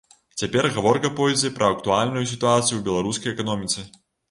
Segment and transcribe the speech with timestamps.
[0.39, 3.89] Цяпер гаворка пойдзе пра актуальную сітуацыю ў беларускай эканоміцы.